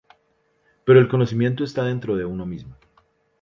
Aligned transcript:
Pero 0.83 0.99
el 0.99 1.07
conocimiento 1.07 1.63
está 1.63 1.83
dentro 1.83 2.15
de 2.15 2.25
uno 2.25 2.43
mismo"". 2.43 2.75